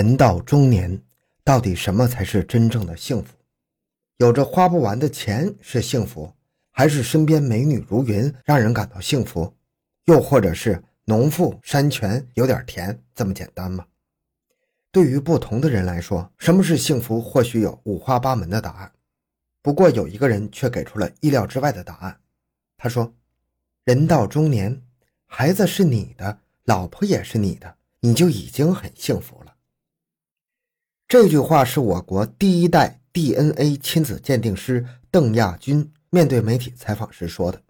[0.00, 0.98] 人到中年，
[1.44, 3.36] 到底什么才是真正的幸福？
[4.16, 6.32] 有着花不完的钱是幸福，
[6.70, 9.54] 还是身边美女如云让人感到幸福？
[10.06, 13.84] 又或者是农妇山泉有点甜这么简单吗？
[14.90, 18.90] 对于不同的人来说，什么是幸福，或许有五花八门的答案。
[19.60, 22.18] 不过有一个人却给出了意料之外的答案。
[22.78, 23.12] 他说
[23.84, 24.80] ：“人到中年，
[25.26, 29.48] 孩子是你的，老婆也是你的，你就已经很幸福了。”
[31.10, 37.60] 这句话是我国第一代 DNA 亲子鉴定师邓亚军面对媒体采访时说的。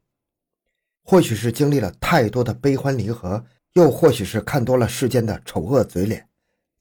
[1.05, 6.29] 或许是经历了太多的悲欢离合，又或许是看多了世间的丑恶嘴脸，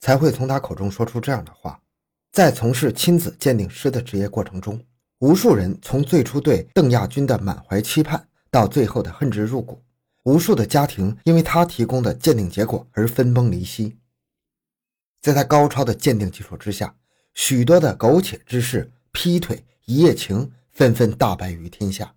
[0.01, 1.79] 才会从他口中说出这样的话。
[2.33, 4.77] 在从事亲子鉴定师的职业过程中，
[5.19, 9.81] 无数人从最初对邓亚军的满怀期盼，到最后的恨之入骨；
[10.25, 13.95] 无数的家庭因为他提供的鉴定结果而分崩离析。
[15.21, 16.95] 在他高超的鉴定技术之下，
[17.33, 22.15] 许多的苟且之事、劈腿、一夜情纷纷大白于天下。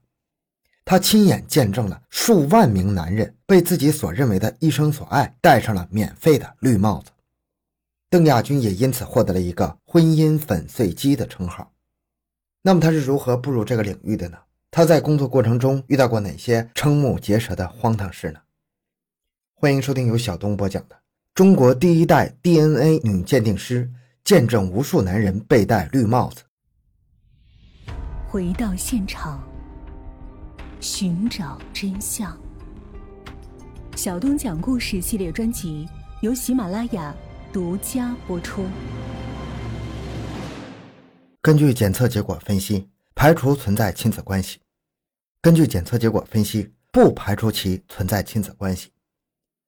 [0.84, 7.10] 他亲眼见证了数万名男人被自己所认为的一生所爱戴上了免费的绿帽子。
[8.10, 11.72] 邓亚军也因此获得了一个“婚姻粉碎机”的称号。
[12.62, 14.38] 那么他是如何步入这个领域的呢？
[14.70, 18.40] 他在工作过程中遇到过哪些瞠目结舌的荒唐事呢？
[19.54, 21.01] 欢迎收听由小东播讲的。
[21.34, 23.90] 中国第一代 DNA 女鉴定师
[24.22, 26.42] 见证无数男人被戴绿帽子。
[28.28, 29.42] 回到现场，
[30.78, 32.38] 寻找真相。
[33.96, 35.88] 小东讲故事系列专辑
[36.20, 37.14] 由喜马拉雅
[37.50, 38.66] 独家播出。
[41.40, 44.58] 根据检测结果分析，排除存在亲子关系；
[45.40, 48.90] 根据检测结果分析，不排除其存在亲子关系。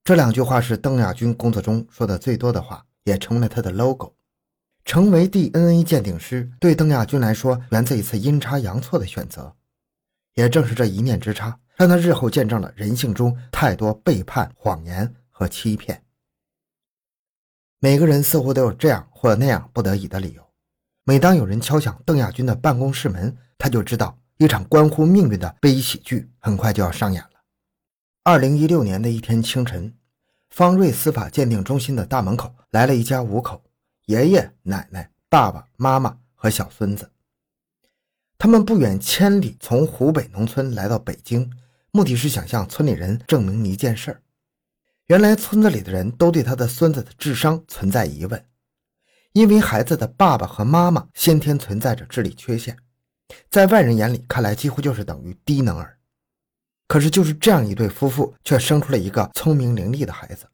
[0.05, 4.15] 这两句话是邓亚军工作中说的最多的话，也成为了他的 logo。
[4.85, 9.57] 成为 DNA 鉴定师，对邓亚军来说源自一次阴差阳错的选择。
[10.35, 16.05] 也正是这一念之差，让他日后见证了人性中太多背叛、谎言和欺骗。
[17.81, 20.47] 每个人似乎都有这样或那样不得已的理由。
[21.05, 27.31] 每当有人敲响邓亚军的办公室门，他就知道一场关乎命运的悲喜剧很快就要上演了。
[28.27, 29.93] 二零一六年的一天清晨，
[30.49, 33.63] 方瑞司法鉴定中心的大门口来了一家五口：
[34.07, 37.11] 爷爷、奶奶、爸爸妈妈和小孙子。
[38.39, 41.53] 他们不远千里从湖北农村来到北京，
[41.91, 44.23] 目的是想向村里人证明一件事儿：
[45.09, 48.43] 原来村子里的人都对他的孙子的智商存在疑问，
[49.35, 52.79] 因为孩子的爸爸和妈妈先天存在着智力缺陷，
[53.51, 55.94] 在外人眼里看来几乎就是等于低能儿。
[56.87, 60.47] 可是，就是这样一对夫妇，却生出了一个聪明伶俐的孩子。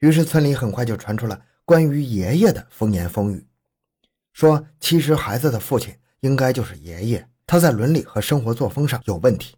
[0.00, 3.46] 于是，村里很快就传出了关于爷爷的风言风语，
[4.32, 9.54] 说其实孩子的父亲应该就是爷爷，他在伦理和生活作风上有问题。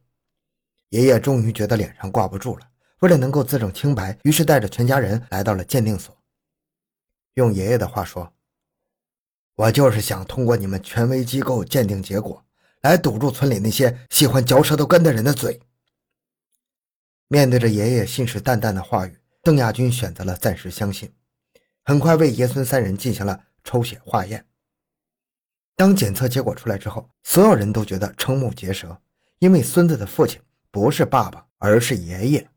[0.90, 2.68] 爷爷终于觉得脸上挂不住了，
[3.00, 6.16] 为了能够自证清白，于是带着全家人来到了鉴定所。
[7.34, 8.32] 用爷爷的话说
[9.56, 12.42] ：“我就是想通过你们权威机构鉴定结果。”
[12.82, 15.60] 来堵住村里那些喜欢嚼舌头根的人的嘴。
[17.28, 21.12] 面对着爷爷信誓旦旦的话语，邓亚军选择了暂时相信。
[21.84, 24.47] 很快为爷孙三人进行了抽血化验。
[25.75, 29.00] 当检测结果出来之后，所有人都觉得瞠目结舌，
[29.41, 32.48] 因为孙子的父亲不是爸爸，而是爷爷。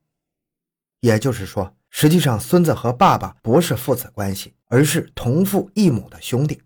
[1.01, 6.61] 也就是说，实际上孙子和爸爸不是父子关系，而是同父异母的兄弟。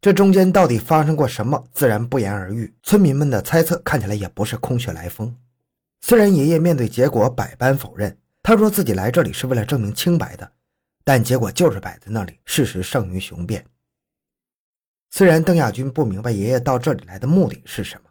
[0.00, 2.72] 这中间到底发生过什么，自然不言而喻。
[2.84, 5.34] 村民们的猜测看起来也不是空穴来风。
[6.00, 10.48] 虽然爷爷面对结果百般否认，他说自己来这里是为了证明清白的，
[11.02, 13.64] 但结果就是摆在那里，事实胜于雄辩。
[15.10, 18.08] 虽然邓亚军不明白爷爷到这里来的目的是什么，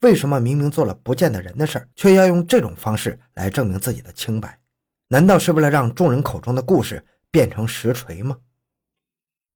[0.00, 4.58] 为什么明明做了不见得人的事儿，却要用这种方式来证明自己的清白？
[5.06, 8.36] 难道是为了让众人口中的故事变成实锤吗？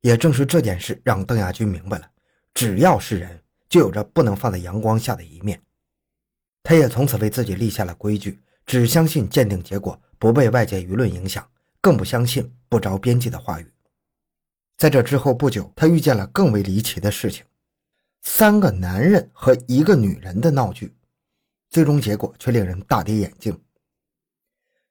[0.04, 2.06] 也正是这件事，让邓亚军明白了，
[2.52, 5.58] 只要是人，就有着不能放在阳光下的一面。
[6.62, 11.48] 他也从此为自己立下了规矩：只相信鉴定结果，不被外界舆论影响，
[11.80, 13.72] 更不相信不着边际的话语。
[14.76, 17.42] 在这之后不久，他遇见了更为离奇的事情：
[18.20, 20.94] 三个男人和一个女人的闹剧，
[21.70, 23.58] 最终结果却令人大跌眼镜。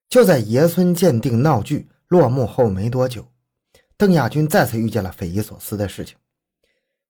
[0.10, 3.32] 就在爷孙鉴定闹剧落幕后没多久。
[4.04, 6.18] 邓亚军再次遇见了匪夷所思的事情：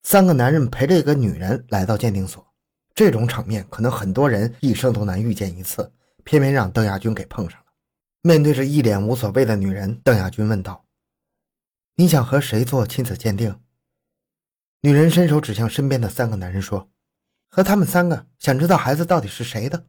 [0.03, 2.45] 三个男人陪着一个女人来到鉴定所，
[2.93, 5.91] 这种场面可能很多人一生都难遇见一次，
[6.23, 7.65] 偏偏让邓亚军给碰上了。
[8.21, 10.85] 面对着一脸无所谓的女人，邓亚军问道
[11.97, 13.59] ：“你想和谁做亲子鉴定？”
[14.81, 16.91] 女人伸手指向身边的三个男人说
[17.49, 19.83] ：“和他们三个，想知道孩子到底是谁的。”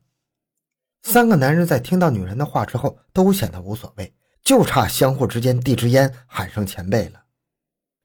[1.04, 4.10] 三个男人在听到女人的话之后，都显得无所谓，
[4.44, 7.22] 就差相互之间递支烟，喊声前辈了。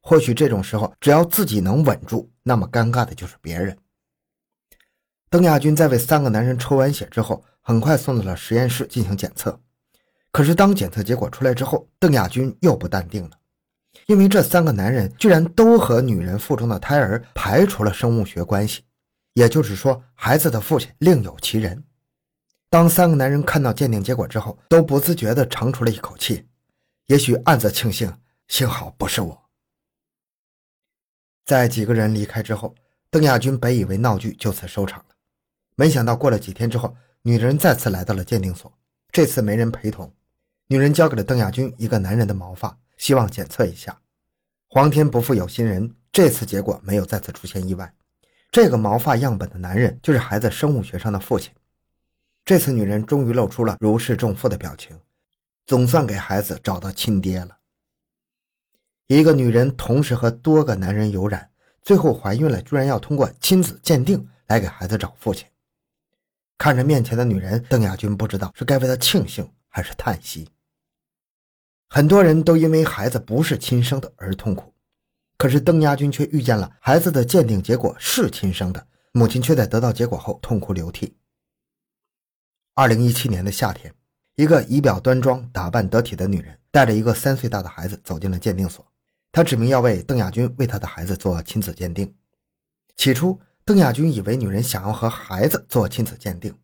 [0.01, 3.77] 或许这种时候，只要自己能稳住，那么尴尬的就是别人。
[5.30, 9.59] 邓亚军在为三个男人抽完血之后，很快送到了实验室进行检测。
[10.31, 13.31] 可是，当检测结果出来之后，邓亚军又不淡定了，
[14.07, 18.83] 因为这三个男人居然都和女人腹中的胎儿排除了生物学关系，
[19.33, 21.83] 也就是说，孩子的父亲另有其人。
[22.71, 26.45] 当三个男人看到鉴定结果之后，都不自觉地长出了一口气，
[27.07, 28.13] 也许暗自庆幸，
[28.48, 29.50] 幸好不是我。
[31.45, 32.75] 在几个人离开之后，
[33.10, 35.16] 邓亚军本以为闹剧就此收场了，
[35.75, 38.72] 没想到过了几天之后，女人再次来到了鉴定所，
[39.12, 40.13] 这次没人陪同。
[40.68, 44.00] 女人交给了邓亚军一个男人的毛发，希望检测一下。
[44.68, 47.92] 皇天不负有心人，这次结果没有再次出现意外。
[48.51, 51.51] 这个毛发样本的男人就是孩子生物学上的父亲。
[52.50, 55.00] 这次女人终于露出了如释重负的表情，
[55.68, 57.56] 总算给孩子找到亲爹了。
[59.06, 61.51] 一个女人同时和多个男人有染，
[61.84, 65.46] 最后怀孕了，居然要通过亲子鉴定来给孩子找父亲。
[66.57, 70.50] 看着面前的女人，邓亚军不知道是该为她庆幸还是叹息。
[71.88, 74.74] 很多人都因为孩子不是亲生的而痛苦，
[75.38, 81.16] 可是邓亚军却遇见了孩子的鉴定结果是亲生的，母亲却在得到结果后痛哭流涕。
[82.79, 83.93] 二零一七年的夏天，
[84.37, 88.89] 一个仪表端庄、打扮得体的女人带着一个三岁大的孩子走进了鉴定所，
[89.33, 92.15] 她指明要为邓亚军为她的孩子做亲子鉴定。
[92.95, 96.57] 起初，邓亚军以为女人想要和孩子做亲子鉴定，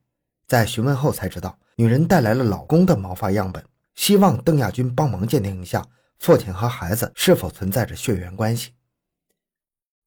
[0.47, 3.61] 在询问后才知道，女人带来了老公的毛发样本。
[3.95, 5.85] 希望邓亚军帮忙鉴定一下
[6.19, 8.71] 父亲和孩子是否存在着血缘关系。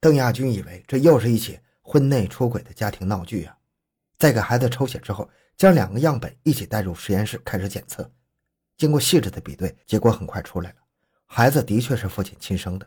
[0.01, 3.55] 邓亚军以为这又是一起婚内出轨的家庭闹剧啊！
[4.17, 5.29] 在给孩子抽血之后，
[5.59, 8.11] 将两个样本一起带入实验室开始检测。
[8.79, 10.77] 经过细致的比对，结果很快出来了，
[11.27, 12.87] 孩子的确是父亲亲生的。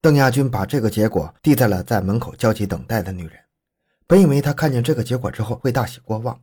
[0.00, 3.38] 邓亚军把这个结果递在了在门口焦急等待的女人。
[4.08, 6.42] 本以为他看见这个结果之后会大喜过望，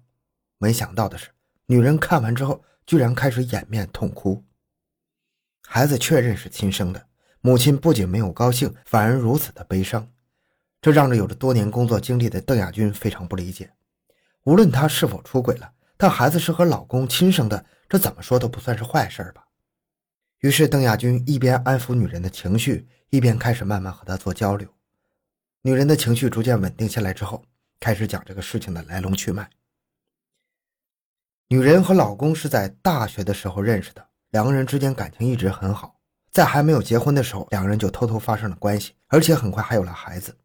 [0.57, 1.27] 没想到的是，
[1.65, 2.63] 女人看完之后。
[2.88, 4.45] 居然开始掩面痛哭。
[5.68, 7.07] 孩子确认是亲生的，
[7.42, 10.09] 母亲不仅没有高兴，反而如此的悲伤，
[10.80, 13.69] 这让着有着多年工作经历的邓亚军非常不理解。
[14.48, 19.46] 无论她是否出轨了，但孩子是和老公亲生的，这怎么说都不算是坏事吧。
[20.40, 24.66] 于是邓亚军一边安抚女人的情绪，一边开始慢慢和她做交流。
[25.64, 27.44] 女人的情绪逐渐稳定下来之后，
[27.82, 29.50] 开始讲这个事情的来龙去脉。
[31.50, 36.00] 女人和老公是在大学的时候认识的，两个人之间感情一直很好。
[36.32, 40.38] 在还没有结婚的时候，两个人就偷偷发生了关系，而且很快还有了孩子。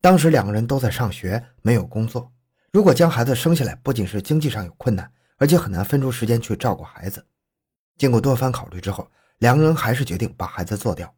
[0.00, 2.32] 当时两个人都在上学，没有工作。
[2.72, 7.24] 如果将孩子生下来，不仅是经济上有困难，而且很难分出时间去照顾孩子。
[7.96, 9.08] 经过多番考虑之后，
[9.38, 11.14] 两个人还是决定把孩子做掉。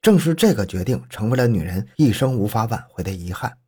[0.00, 3.58] 正是这个决定，成为了女人一生无法挽回的遗憾。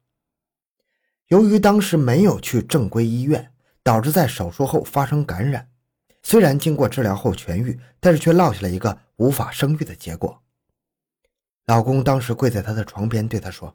[1.26, 3.53] 由于当时没有去正规医院。
[3.81, 5.67] 导致在手术后发生感染，
[6.23, 10.43] 虽然经过治疗后痊愈，但是却落下了一个无法生育的结果。
[11.64, 13.75] 老公当时跪在她的床边，对她说：“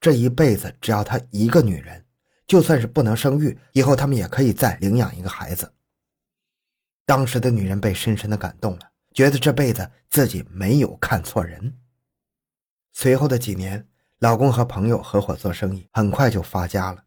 [0.00, 2.04] 这一辈子只要她一个女人，
[2.50, 5.72] 就算是不能生育，以后他们也可以再领养一个孩子。”
[7.06, 11.72] 当时的女人被深深的感动了，觉得这辈子自己没有看错人。
[12.92, 13.86] 随后的几年，
[14.18, 17.04] 老公和朋友合伙做生意，很快就发家了。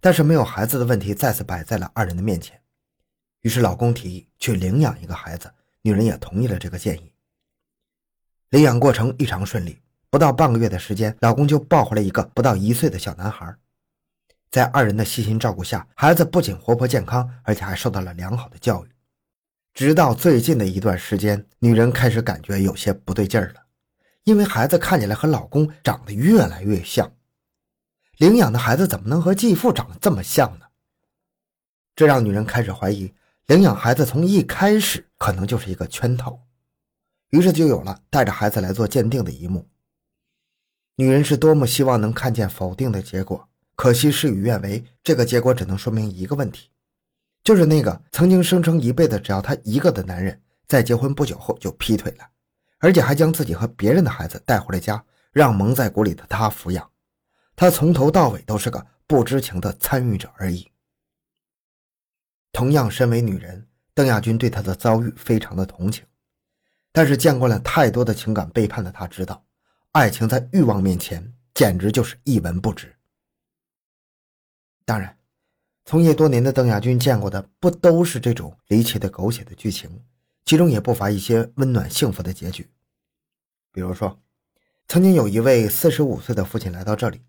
[0.00, 2.62] 但是没有孩子的问题再次摆在了二人的面前，
[3.40, 7.12] 于是老公提议去领养一个孩子，女人也同意了这个建议。
[8.50, 13.52] 领养过程异常顺利，不到半个月的时间，老公就抱回来一个不到一岁的小男孩。
[14.54, 18.88] 在二人的细心照顾下，孩子不仅活泼健康，而且还受到了良好的教育。
[19.72, 23.64] 直到最近的一段时间，女人开始感觉有些不对劲儿了，
[24.22, 27.12] 因为孩子看起来和老公长得越来越像。
[28.18, 30.66] 领养的孩子怎么能和继父长得这么像呢？
[31.96, 33.12] 这让女人开始怀疑，
[33.46, 36.38] 领养孩子从一开始可能就是一个圈套，
[37.30, 39.68] 于是就有了带着孩子来做鉴定的一幕。
[40.94, 44.84] 女人是多么希望能看见否定的结果，可惜事与愿违。
[45.02, 46.70] 这个结果只能说明一个问题，
[47.42, 52.26] 就是那个曾经声称一辈子只要他一个的男人，在结婚不久后就劈腿了，
[52.78, 56.90] 而且还将自己和别人的孩子带回了家，让蒙在鼓里的他抚养。
[57.56, 60.68] 她从头到尾都是个不知情的参与者而已。
[62.52, 66.04] 同样，身为女人，邓亚军对他的遭遇非常的同情，
[66.92, 69.44] 但是见惯了太多的情感背叛的他，知道
[69.92, 72.94] 爱情在欲望面前简直就是一文不值。
[74.84, 75.16] 当然，
[75.84, 80.02] 从业多年的邓亚军见过的不都是这种离奇的狗血的剧情，
[80.44, 82.68] 其中也不乏一些温暖幸福的结局。
[83.72, 84.20] 比如说，
[84.86, 87.22] 曾经有一位四十五岁的父亲来到这里，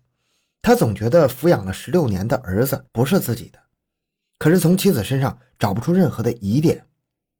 [0.60, 3.58] 他总觉得抚养了十六年的儿子不是自己的。
[4.38, 6.86] 可是从妻子身上找不出任何的疑点，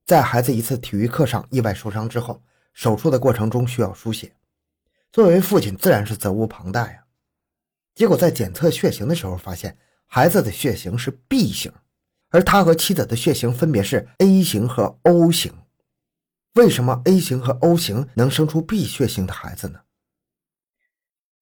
[0.06, 2.42] 在孩子一次体育课上意外受伤之后，
[2.72, 4.34] 手术的过程中需要输血，
[5.12, 7.04] 作为父亲自然是责无旁贷呀。
[7.94, 9.76] 结果在检测血型的时候发现，
[10.06, 11.72] 孩子的血型是 B 型，
[12.30, 15.52] 而他和妻子的血型分别是 A 型和 O 型。
[16.54, 19.80] 为什么 A 型和 O 型能生出 B 血型的孩子呢？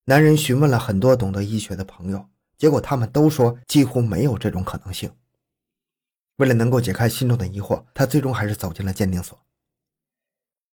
[0.06, 2.28] 男人询问了很多懂得医学的朋友，
[2.59, 5.11] 结果他们都说几乎没有这种可能性。
[6.37, 9.40] 为了能够解开心中的疑惑，他最终还是走进了鉴定所。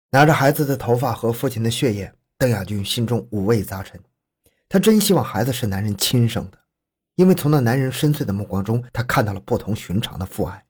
[0.09, 4.01] 拿着孩子的头发和父亲的血液，邓亚军心中五味杂陈。
[4.67, 6.57] 他真希望孩子是男人亲生的，
[7.15, 10.65] 因为从那男人深邃的目光中，他看到了不同寻常的父爱。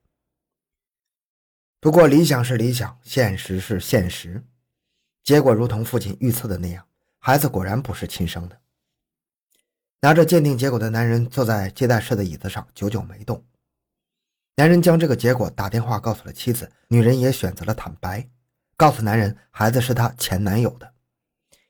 [1.79, 4.43] 不过，理想是理想，现实是现实，
[5.24, 6.86] 结果如同父亲预测的那样，
[7.19, 8.60] 孩子果然不是亲生的。
[10.01, 13.43] 拿着鉴定结果的男人坐在接待室的椅子上，久久没动。
[14.55, 18.27] 男人将这个结果打电话告诉了妻子，女人也选择了坦白，
[18.75, 20.93] 告诉男人孩子是她前男友的，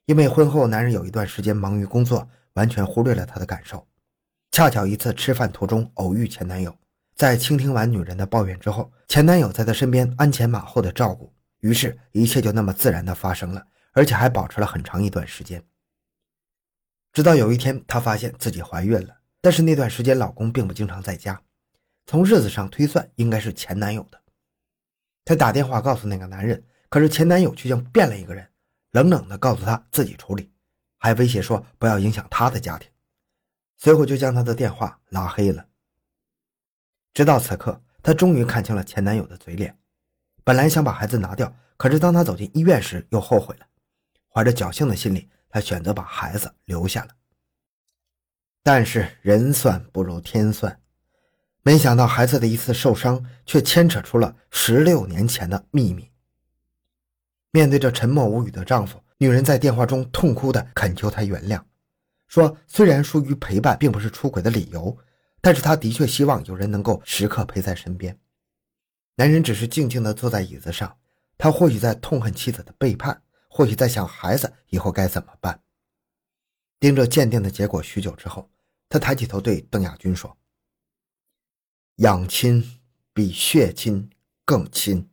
[0.05, 3.87] 因为婚后男人有一段时间忙于工作，完全忽略了她的感受。
[4.51, 6.77] 恰巧一次吃饭途中偶遇前男友，
[7.15, 15.63] 在倾听完女人的抱怨之后，前男友在她身边鞍前马后的照顾，于是，一切就那么自然的发生了，而且还保持了很长一段时间。
[17.13, 21.41] 直到有一天，她发现自己怀孕了，但是那段时间老公并不经常在家。
[22.05, 24.19] 从日子上推算，应该是前男友的。
[25.23, 28.45] 她打电话告诉那个男人，可是前男友却像变了一个人，
[28.91, 30.51] 冷冷的告诉她自己处理，
[30.97, 32.90] 还威胁说不要影响他的家庭。
[33.83, 35.65] 随后就将他的电话拉黑了。
[37.15, 39.75] 直到此刻，她终于看清了前男友的嘴脸。
[40.43, 43.65] 本来想把孩子拿掉，可是当她走进医院时，又后悔了。
[44.29, 47.09] 怀着侥幸的心理，她选择把孩子留下了。
[48.61, 50.79] 但是人算不如天算。
[51.63, 56.11] 没想到孩子的一次受伤，却牵扯出了十六年前的秘密。
[57.49, 61.63] 面对着沉默无语的丈夫，女人在电话中痛哭的恳求他原谅，
[62.31, 64.97] 说虽然疏于陪伴并不是出轨的理由，
[65.41, 68.17] 但是他的确希望有人能够时刻陪在身边。
[69.15, 70.97] 男人只是静静的坐在椅子上，
[71.37, 75.61] 他或许在痛恨妻子的背叛，或许在想孩子以后该怎么办。
[76.79, 78.49] 盯着鉴定的结果许久之后，
[78.87, 80.37] 他抬起头对邓亚军说。
[81.97, 82.79] 养亲
[83.13, 84.09] 比血亲
[84.45, 85.09] 更亲。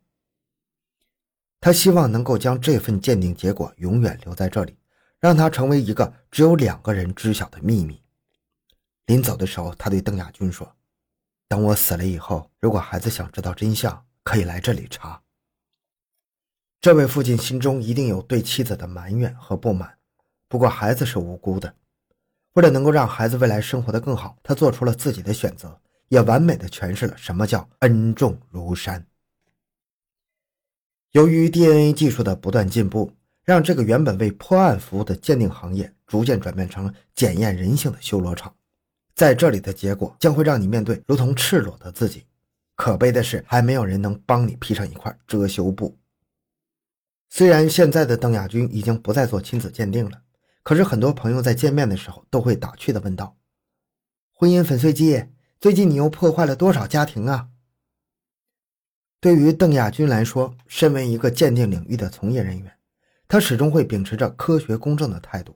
[1.60, 4.77] 他希望能够将这份鉴定结果永远留在这里，
[5.20, 8.02] 让他成为一个只有两个人知晓的秘密。
[9.06, 10.76] 临走的时候，他对邓亚军说
[11.48, 15.22] ：“等我死了以后，如果孩子想知道真相，可以来这里查。”
[16.80, 19.98] 这位父亲心中一定有对妻子的埋怨和不满，
[20.48, 21.74] 不过孩子是无辜的。
[22.54, 25.80] 为了能够让孩子未来生活的更好，他做出了自己的选择。
[26.08, 29.06] 也完美的诠释了什么叫恩重如山。
[31.10, 33.12] 由于 DNA 技术的不断进步，
[33.48, 38.54] 让这个原本为破案服务的鉴定行业逐渐转变成检验人性的修罗场。
[39.14, 42.26] 在这里的结果将会让你面对如同赤裸的自己。
[42.76, 45.96] 可悲的是，还没有人能帮你披上一块遮羞布。
[47.30, 50.20] 虽然现在的邓亚军已经不再做亲子鉴定了，
[50.62, 53.34] 可是很多朋友在见面的时候都会打趣的问道
[54.36, 55.24] ：“婚姻粉碎机。”
[55.58, 57.48] 最近你又破坏了多少家庭啊？
[59.22, 62.77] 对于邓亚军来说，身为一个鉴定领域的从业人员，
[63.28, 65.54] 他始终会秉持着科学公正的态度。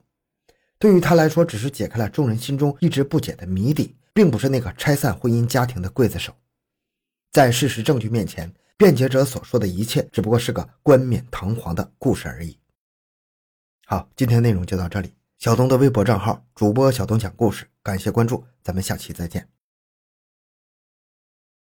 [0.79, 6.35] 对于他来说，只是解开了众人心中一直不解的谜底，并不是那个拆散婚姻家庭的刽子手。
[7.31, 12.59] 在事实证据面前，辩解者所说的一切只不过是个冠冕堂皇的故事而已。
[13.87, 15.15] 好，今天内容就到这里。
[15.39, 19.49] 小东的微博账号主播小东讲故事，感谢关注，咱们下期再见。